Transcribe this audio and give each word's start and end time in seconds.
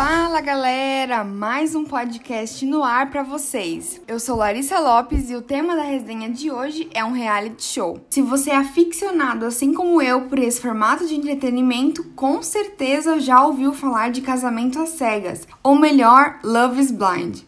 Fala 0.00 0.40
galera, 0.40 1.24
mais 1.24 1.74
um 1.74 1.82
podcast 1.82 2.64
no 2.64 2.84
ar 2.84 3.10
para 3.10 3.24
vocês. 3.24 4.00
Eu 4.06 4.20
sou 4.20 4.36
Larissa 4.36 4.78
Lopes 4.78 5.28
e 5.28 5.34
o 5.34 5.42
tema 5.42 5.74
da 5.74 5.82
resenha 5.82 6.30
de 6.30 6.52
hoje 6.52 6.88
é 6.94 7.04
um 7.04 7.10
reality 7.10 7.64
show. 7.64 7.98
Se 8.08 8.22
você 8.22 8.50
é 8.50 8.56
aficionado 8.56 9.44
assim 9.44 9.74
como 9.74 10.00
eu 10.00 10.20
por 10.28 10.38
esse 10.38 10.60
formato 10.60 11.04
de 11.04 11.16
entretenimento, 11.16 12.04
com 12.14 12.40
certeza 12.44 13.18
já 13.18 13.44
ouviu 13.44 13.74
falar 13.74 14.12
de 14.12 14.20
Casamento 14.20 14.78
às 14.78 14.90
Cegas, 14.90 15.48
ou 15.64 15.76
melhor, 15.76 16.38
Love 16.44 16.80
is 16.80 16.92
Blind. 16.92 17.40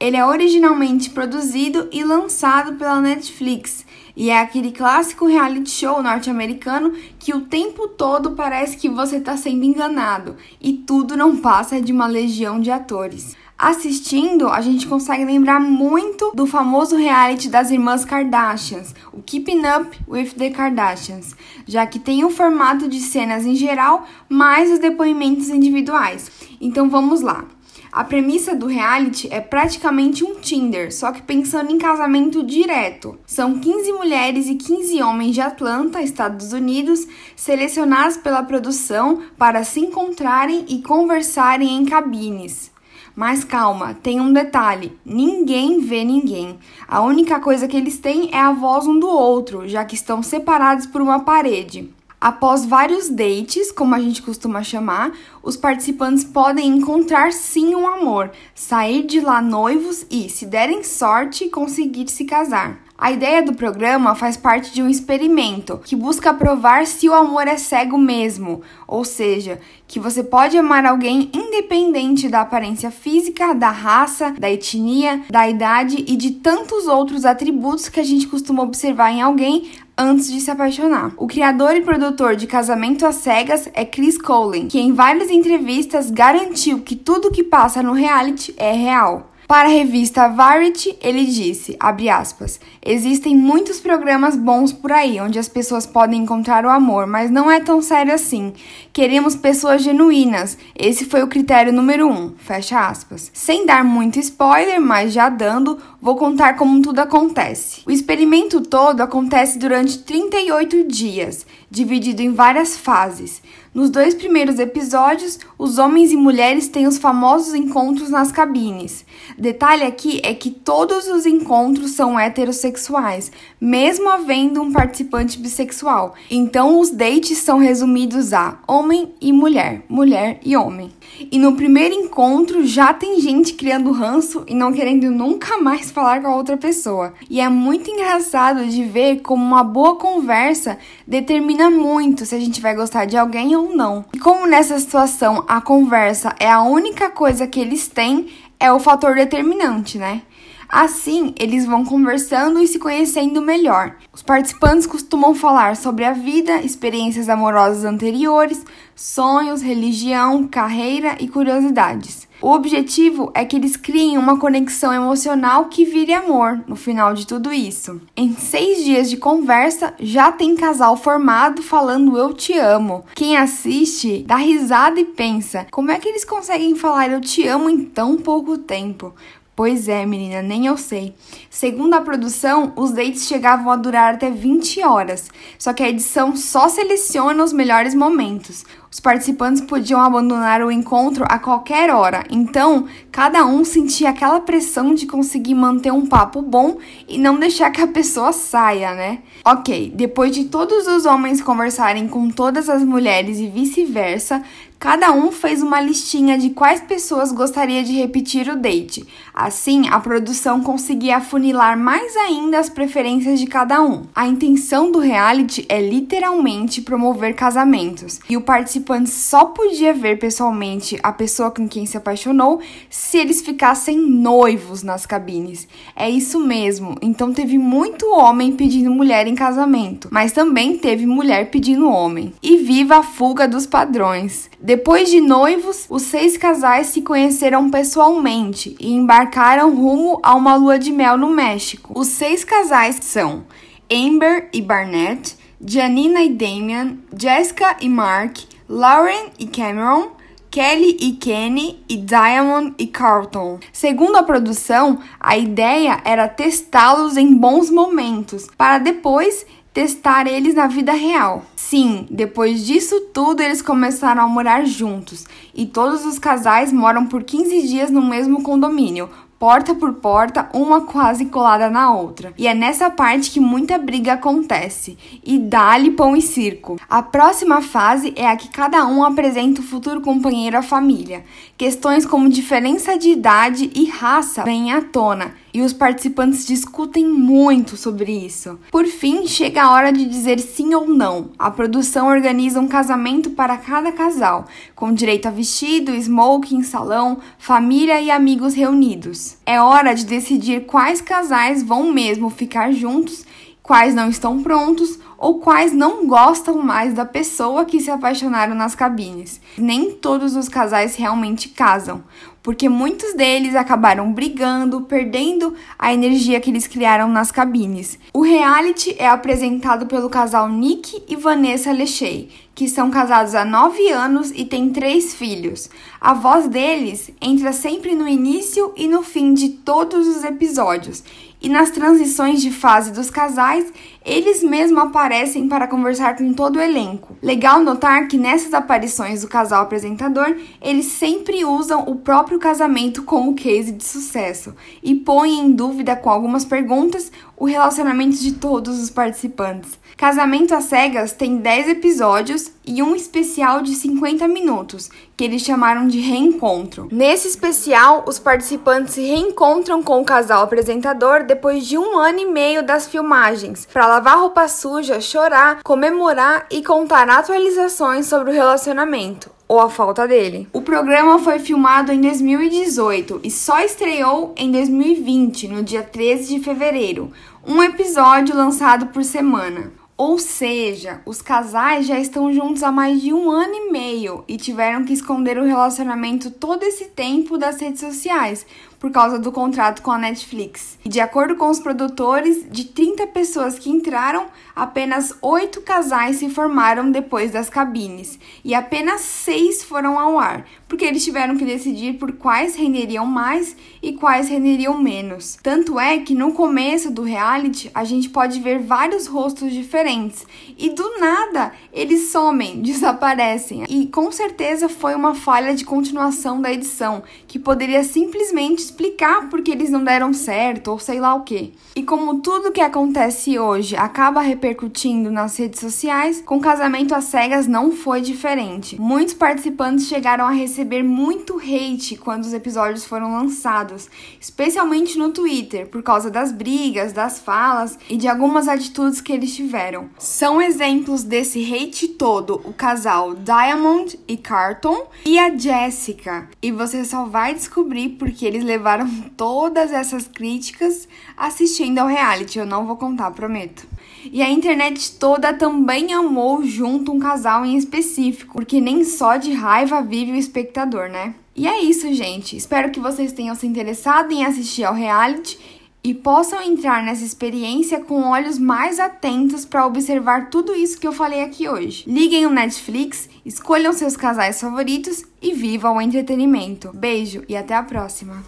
Ele 0.00 0.16
é 0.16 0.24
originalmente 0.24 1.10
produzido 1.10 1.90
e 1.92 2.02
lançado 2.02 2.76
pela 2.76 3.02
Netflix 3.02 3.84
e 4.18 4.30
é 4.30 4.40
aquele 4.40 4.72
clássico 4.72 5.26
reality 5.26 5.70
show 5.70 6.02
norte-americano 6.02 6.92
que 7.20 7.32
o 7.32 7.42
tempo 7.42 7.86
todo 7.86 8.32
parece 8.32 8.76
que 8.76 8.88
você 8.88 9.18
está 9.18 9.36
sendo 9.36 9.62
enganado 9.62 10.34
e 10.60 10.72
tudo 10.72 11.16
não 11.16 11.36
passa 11.36 11.80
de 11.80 11.92
uma 11.92 12.08
legião 12.08 12.58
de 12.58 12.68
atores. 12.68 13.36
Assistindo, 13.56 14.48
a 14.48 14.60
gente 14.60 14.88
consegue 14.88 15.24
lembrar 15.24 15.60
muito 15.60 16.32
do 16.34 16.46
famoso 16.46 16.96
reality 16.96 17.48
das 17.48 17.70
irmãs 17.70 18.04
Kardashians, 18.04 18.92
o 19.12 19.22
Keeping 19.22 19.62
Up 19.66 19.96
with 20.08 20.30
the 20.30 20.50
Kardashians, 20.50 21.36
já 21.64 21.86
que 21.86 22.00
tem 22.00 22.24
o 22.24 22.30
formato 22.30 22.88
de 22.88 22.98
cenas 22.98 23.46
em 23.46 23.54
geral, 23.54 24.04
mais 24.28 24.68
os 24.68 24.80
depoimentos 24.80 25.48
individuais. 25.48 26.28
Então 26.60 26.90
vamos 26.90 27.20
lá. 27.20 27.44
A 27.90 28.04
premissa 28.04 28.54
do 28.54 28.66
reality 28.66 29.28
é 29.30 29.40
praticamente 29.40 30.22
um 30.22 30.34
Tinder, 30.34 30.94
só 30.94 31.10
que 31.10 31.22
pensando 31.22 31.72
em 31.72 31.78
casamento 31.78 32.42
direto. 32.42 33.18
São 33.26 33.58
15 33.58 33.92
mulheres 33.92 34.46
e 34.46 34.56
15 34.56 35.02
homens 35.02 35.34
de 35.34 35.40
Atlanta, 35.40 36.02
Estados 36.02 36.52
Unidos, 36.52 37.06
selecionados 37.34 38.18
pela 38.18 38.42
produção 38.42 39.22
para 39.38 39.64
se 39.64 39.80
encontrarem 39.80 40.66
e 40.68 40.82
conversarem 40.82 41.76
em 41.76 41.86
cabines. 41.86 42.70
Mas 43.16 43.42
calma, 43.42 43.94
tem 43.94 44.20
um 44.20 44.32
detalhe: 44.32 44.96
ninguém 45.04 45.80
vê 45.80 46.04
ninguém. 46.04 46.58
A 46.86 47.00
única 47.00 47.40
coisa 47.40 47.66
que 47.66 47.76
eles 47.76 47.98
têm 47.98 48.30
é 48.32 48.38
a 48.38 48.52
voz 48.52 48.86
um 48.86 48.98
do 48.98 49.08
outro, 49.08 49.66
já 49.66 49.84
que 49.84 49.94
estão 49.94 50.22
separados 50.22 50.86
por 50.86 51.00
uma 51.00 51.20
parede. 51.20 51.92
Após 52.20 52.64
vários 52.66 53.08
dates, 53.08 53.70
como 53.70 53.94
a 53.94 54.00
gente 54.00 54.22
costuma 54.22 54.64
chamar, 54.64 55.12
os 55.40 55.56
participantes 55.56 56.24
podem 56.24 56.66
encontrar 56.66 57.32
sim 57.32 57.76
um 57.76 57.86
amor, 57.86 58.32
sair 58.56 59.06
de 59.06 59.20
lá 59.20 59.40
noivos 59.40 60.04
e, 60.10 60.28
se 60.28 60.44
derem 60.44 60.82
sorte, 60.82 61.48
conseguir 61.48 62.08
se 62.08 62.24
casar. 62.24 62.87
A 63.00 63.12
ideia 63.12 63.40
do 63.44 63.54
programa 63.54 64.16
faz 64.16 64.36
parte 64.36 64.72
de 64.74 64.82
um 64.82 64.88
experimento 64.88 65.80
que 65.84 65.94
busca 65.94 66.34
provar 66.34 66.84
se 66.84 67.08
o 67.08 67.14
amor 67.14 67.46
é 67.46 67.56
cego 67.56 67.96
mesmo, 67.96 68.60
ou 68.88 69.04
seja, 69.04 69.60
que 69.86 70.00
você 70.00 70.24
pode 70.24 70.58
amar 70.58 70.84
alguém 70.84 71.30
independente 71.32 72.28
da 72.28 72.40
aparência 72.40 72.90
física, 72.90 73.54
da 73.54 73.70
raça, 73.70 74.34
da 74.36 74.50
etnia, 74.50 75.22
da 75.30 75.48
idade 75.48 76.04
e 76.08 76.16
de 76.16 76.32
tantos 76.32 76.88
outros 76.88 77.24
atributos 77.24 77.88
que 77.88 78.00
a 78.00 78.04
gente 78.04 78.26
costuma 78.26 78.64
observar 78.64 79.12
em 79.12 79.22
alguém 79.22 79.70
antes 79.96 80.28
de 80.32 80.40
se 80.40 80.50
apaixonar. 80.50 81.12
O 81.16 81.28
criador 81.28 81.76
e 81.76 81.82
produtor 81.82 82.34
de 82.34 82.48
Casamento 82.48 83.06
às 83.06 83.14
Cegas 83.14 83.70
é 83.74 83.84
Chris 83.84 84.18
Colin, 84.18 84.66
que 84.66 84.80
em 84.80 84.92
várias 84.92 85.30
entrevistas 85.30 86.10
garantiu 86.10 86.80
que 86.80 86.96
tudo 86.96 87.30
que 87.30 87.44
passa 87.44 87.80
no 87.80 87.92
reality 87.92 88.52
é 88.56 88.72
real. 88.72 89.30
Para 89.48 89.66
a 89.66 89.72
revista 89.72 90.28
Variety, 90.28 90.94
ele 91.00 91.24
disse, 91.24 91.74
aspas, 91.80 92.60
existem 92.84 93.34
muitos 93.34 93.80
programas 93.80 94.36
bons 94.36 94.74
por 94.74 94.92
aí, 94.92 95.18
onde 95.22 95.38
as 95.38 95.48
pessoas 95.48 95.86
podem 95.86 96.20
encontrar 96.20 96.66
o 96.66 96.68
amor, 96.68 97.06
mas 97.06 97.30
não 97.30 97.50
é 97.50 97.58
tão 97.58 97.80
sério 97.80 98.12
assim. 98.12 98.52
Queremos 98.92 99.34
pessoas 99.34 99.82
genuínas. 99.82 100.58
Esse 100.78 101.06
foi 101.06 101.22
o 101.22 101.28
critério 101.28 101.72
número 101.72 102.06
um, 102.06 102.34
fecha 102.36 102.78
aspas. 102.78 103.30
Sem 103.32 103.64
dar 103.64 103.82
muito 103.82 104.18
spoiler, 104.18 104.82
mas 104.82 105.14
já 105.14 105.30
dando, 105.30 105.78
vou 105.98 106.16
contar 106.16 106.54
como 106.56 106.82
tudo 106.82 106.98
acontece. 106.98 107.80
O 107.86 107.90
experimento 107.90 108.60
todo 108.60 109.00
acontece 109.00 109.58
durante 109.58 110.00
38 110.00 110.84
dias, 110.84 111.46
dividido 111.70 112.20
em 112.20 112.34
várias 112.34 112.76
fases. 112.76 113.40
Nos 113.78 113.90
dois 113.90 114.14
primeiros 114.14 114.58
episódios, 114.58 115.38
os 115.56 115.78
homens 115.78 116.10
e 116.10 116.16
mulheres 116.16 116.68
têm 116.68 116.86
os 116.86 116.98
famosos 116.98 117.54
encontros 117.54 118.10
nas 118.10 118.32
cabines. 118.32 119.04
Detalhe 119.38 119.84
aqui 119.84 120.20
é 120.24 120.34
que 120.34 120.50
todos 120.50 121.06
os 121.06 121.24
encontros 121.24 121.92
são 121.92 122.18
heterossexuais, 122.18 123.30
mesmo 123.60 124.08
havendo 124.08 124.60
um 124.60 124.72
participante 124.72 125.38
bissexual. 125.38 126.14
Então, 126.28 126.80
os 126.80 126.90
dates 126.90 127.38
são 127.38 127.58
resumidos 127.58 128.32
a 128.32 128.58
homem 128.66 129.14
e 129.20 129.32
mulher, 129.32 129.82
mulher 129.88 130.40
e 130.44 130.56
homem. 130.56 130.90
E 131.30 131.38
no 131.38 131.54
primeiro 131.54 131.94
encontro 131.94 132.66
já 132.66 132.92
tem 132.92 133.20
gente 133.20 133.54
criando 133.54 133.92
ranço 133.92 134.44
e 134.48 134.54
não 134.54 134.72
querendo 134.72 135.08
nunca 135.08 135.58
mais 135.58 135.88
falar 135.88 136.20
com 136.20 136.26
a 136.26 136.36
outra 136.36 136.56
pessoa. 136.56 137.14
E 137.30 137.40
é 137.40 137.48
muito 137.48 137.88
engraçado 137.88 138.66
de 138.66 138.82
ver 138.82 139.20
como 139.20 139.44
uma 139.44 139.62
boa 139.62 139.94
conversa 139.94 140.78
determina 141.06 141.70
muito 141.70 142.26
se 142.26 142.34
a 142.34 142.40
gente 142.40 142.60
vai 142.60 142.74
gostar 142.74 143.04
de 143.04 143.16
alguém 143.16 143.54
ou 143.54 143.74
não. 143.74 144.04
E 144.12 144.18
como 144.18 144.46
nessa 144.46 144.78
situação 144.80 145.44
a 145.46 145.60
conversa 145.60 146.34
é 146.40 146.50
a 146.50 146.62
única 146.62 147.08
coisa 147.08 147.46
que 147.46 147.60
eles 147.60 147.88
têm, 147.88 148.26
é 148.60 148.72
o 148.72 148.78
fator 148.78 149.14
determinante, 149.14 149.98
né? 149.98 150.22
Assim, 150.68 151.34
eles 151.38 151.64
vão 151.64 151.84
conversando 151.84 152.62
e 152.62 152.66
se 152.66 152.78
conhecendo 152.78 153.40
melhor. 153.40 153.96
Os 154.12 154.22
participantes 154.22 154.86
costumam 154.86 155.34
falar 155.34 155.76
sobre 155.76 156.04
a 156.04 156.12
vida, 156.12 156.60
experiências 156.60 157.28
amorosas 157.28 157.84
anteriores, 157.84 158.64
sonhos, 158.94 159.62
religião, 159.62 160.46
carreira 160.46 161.16
e 161.20 161.28
curiosidades. 161.28 162.28
O 162.40 162.52
objetivo 162.52 163.32
é 163.34 163.44
que 163.44 163.56
eles 163.56 163.76
criem 163.76 164.16
uma 164.16 164.38
conexão 164.38 164.92
emocional 164.92 165.64
que 165.64 165.84
vire 165.84 166.12
amor 166.14 166.62
no 166.68 166.76
final 166.76 167.12
de 167.12 167.26
tudo 167.26 167.52
isso. 167.52 168.00
Em 168.16 168.32
seis 168.32 168.84
dias 168.84 169.10
de 169.10 169.16
conversa, 169.16 169.92
já 169.98 170.30
tem 170.30 170.54
casal 170.54 170.96
formado 170.96 171.64
falando 171.64 172.16
eu 172.16 172.32
te 172.32 172.56
amo. 172.56 173.04
Quem 173.16 173.36
assiste 173.36 174.22
dá 174.24 174.36
risada 174.36 175.00
e 175.00 175.04
pensa: 175.04 175.66
como 175.72 175.90
é 175.90 175.98
que 175.98 176.08
eles 176.08 176.24
conseguem 176.24 176.76
falar 176.76 177.10
eu 177.10 177.20
te 177.20 177.44
amo 177.48 177.68
em 177.68 177.84
tão 177.84 178.16
pouco 178.16 178.56
tempo? 178.56 179.12
Pois 179.58 179.88
é, 179.88 180.06
menina, 180.06 180.40
nem 180.40 180.66
eu 180.66 180.76
sei. 180.76 181.16
Segundo 181.50 181.94
a 181.94 182.00
produção, 182.00 182.72
os 182.76 182.92
dates 182.92 183.26
chegavam 183.26 183.72
a 183.72 183.74
durar 183.74 184.14
até 184.14 184.30
20 184.30 184.84
horas, 184.84 185.28
só 185.58 185.72
que 185.72 185.82
a 185.82 185.88
edição 185.88 186.36
só 186.36 186.68
seleciona 186.68 187.42
os 187.42 187.52
melhores 187.52 187.92
momentos. 187.92 188.64
Os 188.90 189.00
participantes 189.00 189.60
podiam 189.60 190.00
abandonar 190.00 190.62
o 190.62 190.70
encontro 190.70 191.24
a 191.28 191.38
qualquer 191.38 191.90
hora, 191.90 192.24
então 192.30 192.86
cada 193.12 193.44
um 193.44 193.62
sentia 193.62 194.08
aquela 194.08 194.40
pressão 194.40 194.94
de 194.94 195.06
conseguir 195.06 195.54
manter 195.54 195.92
um 195.92 196.06
papo 196.06 196.40
bom 196.40 196.78
e 197.06 197.18
não 197.18 197.38
deixar 197.38 197.70
que 197.70 197.82
a 197.82 197.86
pessoa 197.86 198.32
saia, 198.32 198.94
né? 198.94 199.18
Ok, 199.44 199.92
depois 199.94 200.34
de 200.34 200.44
todos 200.44 200.86
os 200.86 201.04
homens 201.04 201.42
conversarem 201.42 202.08
com 202.08 202.30
todas 202.30 202.70
as 202.70 202.82
mulheres 202.82 203.38
e 203.38 203.46
vice-versa, 203.46 204.42
cada 204.78 205.12
um 205.12 205.32
fez 205.32 205.60
uma 205.62 205.80
listinha 205.80 206.38
de 206.38 206.50
quais 206.50 206.80
pessoas 206.80 207.32
gostaria 207.32 207.82
de 207.82 207.92
repetir 207.92 208.48
o 208.48 208.56
date. 208.56 209.06
Assim, 209.34 209.88
a 209.88 209.98
produção 209.98 210.62
conseguia 210.62 211.16
afunilar 211.16 211.76
mais 211.76 212.16
ainda 212.16 212.58
as 212.58 212.68
preferências 212.68 213.40
de 213.40 213.46
cada 213.46 213.82
um. 213.82 214.04
A 214.14 214.26
intenção 214.26 214.92
do 214.92 215.00
reality 215.00 215.66
é 215.68 215.80
literalmente 215.80 216.80
promover 216.80 217.34
casamentos, 217.34 218.20
e 218.30 218.36
o 218.36 218.40
participante 218.40 218.77
participante 218.80 219.10
só 219.10 219.46
podia 219.46 219.92
ver 219.92 220.18
pessoalmente 220.18 220.98
a 221.02 221.12
pessoa 221.12 221.50
com 221.50 221.68
quem 221.68 221.86
se 221.86 221.96
apaixonou 221.96 222.60
se 222.88 223.18
eles 223.18 223.42
ficassem 223.42 223.98
noivos 223.98 224.82
nas 224.82 225.04
cabines. 225.04 225.66
É 225.94 226.08
isso 226.08 226.40
mesmo. 226.40 226.96
Então 227.02 227.32
teve 227.32 227.58
muito 227.58 228.10
homem 228.10 228.52
pedindo 228.52 228.90
mulher 228.90 229.26
em 229.26 229.34
casamento, 229.34 230.08
mas 230.10 230.32
também 230.32 230.78
teve 230.78 231.06
mulher 231.06 231.50
pedindo 231.50 231.88
homem. 231.88 232.32
E 232.42 232.58
viva 232.58 232.98
a 232.98 233.02
fuga 233.02 233.48
dos 233.48 233.66
padrões. 233.66 234.50
Depois 234.60 235.10
de 235.10 235.20
noivos, 235.20 235.86
os 235.88 236.02
seis 236.02 236.36
casais 236.36 236.88
se 236.88 237.02
conheceram 237.02 237.70
pessoalmente 237.70 238.76
e 238.78 238.92
embarcaram 238.92 239.74
rumo 239.74 240.20
a 240.22 240.34
uma 240.34 240.54
lua 240.54 240.78
de 240.78 240.92
mel 240.92 241.16
no 241.16 241.30
México. 241.30 241.92
Os 241.98 242.08
seis 242.08 242.44
casais 242.44 242.98
são 243.02 243.44
Amber 243.90 244.48
e 244.52 244.60
Barnett, 244.60 245.36
Janina 245.64 246.22
e 246.22 246.28
Damian, 246.28 246.98
Jessica 247.16 247.76
e 247.80 247.88
Mark, 247.88 248.38
Lauren 248.68 249.30
e 249.38 249.46
Cameron, 249.46 250.10
Kelly 250.50 250.98
e 251.00 251.12
Kenny 251.12 251.82
e 251.88 251.96
Diamond 251.96 252.74
e 252.78 252.86
Carlton. 252.86 253.58
Segundo 253.72 254.16
a 254.16 254.22
produção, 254.22 254.98
a 255.18 255.38
ideia 255.38 256.02
era 256.04 256.28
testá-los 256.28 257.16
em 257.16 257.34
bons 257.34 257.70
momentos, 257.70 258.46
para 258.58 258.76
depois 258.76 259.46
testar 259.72 260.26
eles 260.26 260.54
na 260.54 260.66
vida 260.66 260.92
real. 260.92 261.46
Sim, 261.56 262.06
depois 262.10 262.66
disso 262.66 263.00
tudo 263.14 263.42
eles 263.42 263.62
começaram 263.62 264.22
a 264.22 264.28
morar 264.28 264.66
juntos 264.66 265.24
e 265.54 265.64
todos 265.64 266.04
os 266.04 266.18
casais 266.18 266.70
moram 266.70 267.06
por 267.06 267.22
15 267.22 267.66
dias 267.66 267.90
no 267.90 268.02
mesmo 268.02 268.42
condomínio, 268.42 269.08
porta 269.38 269.74
por 269.74 269.94
porta, 269.94 270.48
uma 270.52 270.80
quase 270.80 271.26
colada 271.26 271.70
na 271.70 271.94
outra. 271.94 272.32
E 272.36 272.46
é 272.46 272.54
nessa 272.54 272.90
parte 272.90 273.30
que 273.30 273.38
muita 273.38 273.78
briga 273.78 274.14
acontece. 274.14 274.98
E 275.24 275.38
dá-lhe 275.38 275.92
pão 275.92 276.16
e 276.16 276.22
circo. 276.22 276.76
A 276.88 277.02
próxima 277.02 277.62
fase 277.62 278.12
é 278.16 278.26
a 278.26 278.36
que 278.36 278.48
cada 278.48 278.84
um 278.86 279.04
apresenta 279.04 279.60
o 279.60 279.64
futuro 279.64 280.00
companheiro 280.00 280.58
à 280.58 280.62
família. 280.62 281.24
Questões 281.56 282.04
como 282.04 282.28
diferença 282.28 282.98
de 282.98 283.10
idade 283.10 283.70
e 283.74 283.88
raça 283.88 284.42
vêm 284.42 284.72
à 284.72 284.82
tona 284.82 285.32
e 285.52 285.62
os 285.62 285.72
participantes 285.72 286.46
discutem 286.46 287.06
muito 287.06 287.76
sobre 287.76 288.12
isso. 288.12 288.58
Por 288.70 288.86
fim, 288.86 289.26
chega 289.26 289.62
a 289.62 289.72
hora 289.72 289.92
de 289.92 290.04
dizer 290.04 290.38
sim 290.38 290.74
ou 290.74 290.86
não. 290.88 291.30
A 291.38 291.50
produção 291.50 292.08
organiza 292.08 292.60
um 292.60 292.68
casamento 292.68 293.30
para 293.30 293.56
cada 293.56 293.92
casal, 293.92 294.46
com 294.74 294.92
direito 294.92 295.26
a 295.26 295.30
vestido, 295.30 295.94
smoking, 295.94 296.62
salão, 296.62 297.18
família 297.38 298.00
e 298.00 298.10
amigos 298.10 298.54
reunidos. 298.54 299.36
É 299.44 299.60
hora 299.60 299.94
de 299.94 300.04
decidir 300.04 300.66
quais 300.66 301.00
casais 301.00 301.62
vão 301.62 301.92
mesmo 301.92 302.30
ficar 302.30 302.72
juntos, 302.72 303.24
quais 303.68 303.94
não 303.94 304.08
estão 304.08 304.42
prontos 304.42 304.98
ou 305.18 305.40
quais 305.40 305.74
não 305.74 306.06
gostam 306.06 306.62
mais 306.62 306.94
da 306.94 307.04
pessoa 307.04 307.66
que 307.66 307.80
se 307.80 307.90
apaixonaram 307.90 308.54
nas 308.54 308.74
cabines. 308.74 309.42
Nem 309.58 309.90
todos 309.90 310.34
os 310.34 310.48
casais 310.48 310.96
realmente 310.96 311.50
casam, 311.50 312.02
porque 312.42 312.66
muitos 312.66 313.12
deles 313.12 313.54
acabaram 313.54 314.10
brigando, 314.10 314.80
perdendo 314.80 315.52
a 315.78 315.92
energia 315.92 316.40
que 316.40 316.48
eles 316.48 316.66
criaram 316.66 317.08
nas 317.08 317.30
cabines. 317.30 317.98
O 318.14 318.22
reality 318.22 318.96
é 318.98 319.06
apresentado 319.06 319.84
pelo 319.84 320.08
casal 320.08 320.48
Nick 320.48 321.02
e 321.06 321.14
Vanessa 321.14 321.70
Lechey, 321.70 322.30
que 322.54 322.68
são 322.68 322.90
casados 322.90 323.34
há 323.34 323.44
nove 323.44 323.90
anos 323.90 324.30
e 324.30 324.46
têm 324.46 324.70
três 324.70 325.14
filhos. 325.14 325.68
A 326.00 326.14
voz 326.14 326.48
deles 326.48 327.10
entra 327.20 327.52
sempre 327.52 327.94
no 327.94 328.08
início 328.08 328.72
e 328.76 328.88
no 328.88 329.02
fim 329.02 329.34
de 329.34 329.50
todos 329.50 330.08
os 330.08 330.24
episódios 330.24 331.04
e 331.40 331.48
nas 331.48 331.70
transições 331.70 332.40
de 332.42 332.50
fase 332.50 332.92
dos 332.92 333.10
casais, 333.10 333.72
eles 334.04 334.42
mesmos 334.42 334.82
aparecem 334.82 335.48
para 335.48 335.68
conversar 335.68 336.16
com 336.16 336.32
todo 336.32 336.56
o 336.56 336.60
elenco. 336.60 337.16
Legal 337.22 337.60
notar 337.60 338.08
que 338.08 338.16
nessas 338.16 338.52
aparições 338.54 339.22
do 339.22 339.28
casal 339.28 339.62
apresentador, 339.62 340.36
eles 340.60 340.86
sempre 340.86 341.44
usam 341.44 341.84
o 341.86 341.96
próprio 341.96 342.38
casamento 342.38 343.02
como 343.02 343.34
case 343.34 343.72
de 343.72 343.84
sucesso 343.84 344.54
e 344.82 344.94
põem 344.94 345.40
em 345.40 345.52
dúvida 345.52 345.94
com 345.94 346.10
algumas 346.10 346.44
perguntas 346.44 347.12
o 347.36 347.44
relacionamento 347.44 348.16
de 348.16 348.32
todos 348.32 348.80
os 348.82 348.90
participantes. 348.90 349.78
Casamento 349.96 350.54
às 350.54 350.64
Cegas 350.64 351.12
tem 351.12 351.38
10 351.38 351.68
episódios 351.68 352.52
e 352.68 352.82
um 352.82 352.94
especial 352.94 353.62
de 353.62 353.74
50 353.74 354.28
minutos, 354.28 354.90
que 355.16 355.24
eles 355.24 355.40
chamaram 355.42 355.88
de 355.88 355.98
reencontro. 355.98 356.86
Nesse 356.92 357.26
especial, 357.26 358.04
os 358.06 358.18
participantes 358.18 358.94
se 358.94 359.00
reencontram 359.00 359.82
com 359.82 360.02
o 360.02 360.04
casal 360.04 360.42
apresentador 360.44 361.24
depois 361.24 361.66
de 361.66 361.78
um 361.78 361.96
ano 361.96 362.18
e 362.18 362.26
meio 362.26 362.62
das 362.62 362.86
filmagens, 362.86 363.66
para 363.72 363.86
lavar 363.86 364.18
roupa 364.18 364.46
suja, 364.46 365.00
chorar, 365.00 365.62
comemorar 365.62 366.46
e 366.50 366.62
contar 366.62 367.08
atualizações 367.08 368.06
sobre 368.06 368.30
o 368.30 368.34
relacionamento 368.34 369.30
ou 369.48 369.58
a 369.58 369.70
falta 369.70 370.06
dele. 370.06 370.46
O 370.52 370.60
programa 370.60 371.18
foi 371.18 371.38
filmado 371.38 371.90
em 371.90 372.00
2018 372.02 373.20
e 373.24 373.30
só 373.30 373.60
estreou 373.60 374.34
em 374.36 374.52
2020, 374.52 375.48
no 375.48 375.62
dia 375.62 375.82
13 375.82 376.36
de 376.36 376.44
fevereiro, 376.44 377.10
um 377.46 377.62
episódio 377.62 378.36
lançado 378.36 378.88
por 378.88 379.02
semana. 379.02 379.72
Ou 379.98 380.16
seja, 380.16 381.02
os 381.04 381.20
casais 381.20 381.84
já 381.84 381.98
estão 381.98 382.32
juntos 382.32 382.62
há 382.62 382.70
mais 382.70 383.02
de 383.02 383.12
um 383.12 383.28
ano 383.32 383.52
e 383.52 383.72
meio 383.72 384.22
e 384.28 384.36
tiveram 384.36 384.84
que 384.84 384.92
esconder 384.92 385.36
o 385.36 385.44
relacionamento 385.44 386.30
todo 386.30 386.62
esse 386.62 386.84
tempo 386.84 387.36
das 387.36 387.60
redes 387.60 387.80
sociais, 387.80 388.46
por 388.78 388.92
causa 388.92 389.18
do 389.18 389.32
contrato 389.32 389.82
com 389.82 389.90
a 389.90 389.98
Netflix. 389.98 390.78
E 390.84 390.88
de 390.88 391.00
acordo 391.00 391.34
com 391.34 391.50
os 391.50 391.58
produtores, 391.58 392.46
de 392.48 392.66
30 392.66 393.08
pessoas 393.08 393.58
que 393.58 393.70
entraram, 393.70 394.26
apenas 394.54 395.12
8 395.20 395.62
casais 395.62 396.18
se 396.18 396.30
formaram 396.30 396.92
depois 396.92 397.32
das 397.32 397.50
cabines 397.50 398.20
e 398.44 398.54
apenas 398.54 399.00
6 399.00 399.64
foram 399.64 399.98
ao 399.98 400.16
ar, 400.16 400.46
porque 400.68 400.84
eles 400.84 401.02
tiveram 401.02 401.36
que 401.36 401.44
decidir 401.44 401.94
por 401.94 402.12
quais 402.12 402.54
renderiam 402.54 403.06
mais 403.06 403.56
e 403.82 403.94
quais 403.94 404.28
renderiam 404.28 404.80
menos. 404.80 405.38
Tanto 405.42 405.80
é 405.80 405.98
que 405.98 406.14
no 406.14 406.32
começo 406.32 406.90
do 406.90 407.02
reality 407.02 407.70
a 407.74 407.82
gente 407.84 408.10
pode 408.10 408.38
ver 408.38 408.58
vários 408.58 409.06
rostos 409.06 409.52
diferentes 409.52 410.26
e 410.58 410.68
do 410.68 410.98
nada 411.00 411.52
eles 411.72 412.10
somem, 412.10 412.60
desaparecem. 412.62 413.64
E 413.68 413.86
com 413.86 414.12
certeza 414.12 414.68
foi 414.68 414.94
uma 414.94 415.14
falha 415.14 415.54
de 415.54 415.64
continuação 415.64 416.40
da 416.40 416.52
edição, 416.52 417.02
que 417.26 417.38
poderia 417.38 417.82
simplesmente 417.82 418.58
explicar 418.58 419.28
porque 419.30 419.50
eles 419.50 419.70
não 419.70 419.82
deram 419.82 420.12
certo 420.12 420.68
ou 420.68 420.78
sei 420.78 421.00
lá 421.00 421.14
o 421.14 421.22
que. 421.22 421.54
E 421.74 421.82
como 421.82 422.20
tudo 422.20 422.52
que 422.52 422.60
acontece 422.60 423.38
hoje 423.38 423.74
acaba 423.76 424.20
repercutindo 424.20 425.10
nas 425.10 425.38
redes 425.38 425.60
sociais, 425.60 426.22
com 426.24 426.38
casamento 426.40 426.94
às 426.94 427.04
cegas 427.04 427.46
não 427.46 427.72
foi 427.72 428.00
diferente. 428.02 428.78
Muitos 428.78 429.14
participantes 429.14 429.86
chegaram 429.86 430.26
a 430.26 430.30
receber 430.30 430.57
muito 430.64 431.38
hate 431.38 431.96
quando 431.96 432.24
os 432.24 432.32
episódios 432.32 432.84
foram 432.84 433.12
lançados, 433.12 433.88
especialmente 434.20 434.98
no 434.98 435.10
Twitter, 435.10 435.68
por 435.68 435.82
causa 435.82 436.10
das 436.10 436.32
brigas, 436.32 436.92
das 436.92 437.18
falas 437.18 437.78
e 437.88 437.96
de 437.96 438.08
algumas 438.08 438.48
atitudes 438.48 439.00
que 439.00 439.12
eles 439.12 439.34
tiveram. 439.34 439.90
São 439.98 440.40
exemplos 440.40 441.02
desse 441.02 441.42
hate 441.52 441.88
todo 441.88 442.40
o 442.44 442.52
casal 442.52 443.14
Diamond 443.14 443.98
e 444.06 444.16
Carton 444.16 444.88
e 445.04 445.18
a 445.18 445.36
Jessica. 445.36 446.28
E 446.42 446.50
você 446.50 446.84
só 446.84 447.04
vai 447.04 447.34
descobrir 447.34 447.90
porque 447.90 448.26
eles 448.26 448.44
levaram 448.44 448.88
todas 449.16 449.72
essas 449.72 450.06
críticas 450.08 450.88
assistindo 451.16 451.78
ao 451.78 451.86
reality. 451.86 452.38
Eu 452.38 452.46
não 452.46 452.66
vou 452.66 452.76
contar, 452.76 453.10
prometo. 453.10 453.66
E 454.10 454.22
a 454.22 454.30
internet 454.30 454.92
toda 454.92 455.34
também 455.34 455.92
amou 455.92 456.42
junto 456.44 456.92
um 456.92 456.98
casal 456.98 457.44
em 457.44 457.56
específico, 457.56 458.34
porque 458.34 458.60
nem 458.60 458.84
só 458.84 459.16
de 459.16 459.32
raiva 459.32 459.82
vive 459.82 460.12
o 460.12 460.16
espectador, 460.48 460.88
né? 460.88 461.14
E 461.36 461.46
é 461.46 461.60
isso, 461.62 461.92
gente. 461.92 462.36
Espero 462.36 462.70
que 462.70 462.80
vocês 462.80 463.12
tenham 463.12 463.34
se 463.34 463.46
interessado 463.46 464.12
em 464.12 464.24
assistir 464.24 464.64
ao 464.64 464.74
reality 464.74 465.38
e 465.84 465.94
possam 465.94 466.42
entrar 466.42 466.82
nessa 466.82 467.04
experiência 467.04 467.80
com 467.80 468.02
olhos 468.02 468.38
mais 468.38 468.80
atentos 468.80 469.44
para 469.44 469.66
observar 469.66 470.28
tudo 470.28 470.54
isso 470.54 470.78
que 470.78 470.86
eu 470.86 470.92
falei 470.92 471.22
aqui 471.22 471.48
hoje. 471.48 471.84
Liguem 471.86 472.26
o 472.26 472.30
Netflix, 472.30 473.08
escolham 473.24 473.72
seus 473.72 473.96
casais 473.96 474.40
favoritos 474.40 475.04
e 475.22 475.32
vivam 475.32 475.76
o 475.76 475.80
entretenimento. 475.80 476.72
Beijo 476.74 477.22
e 477.28 477.36
até 477.36 477.54
a 477.54 477.62
próxima! 477.62 478.24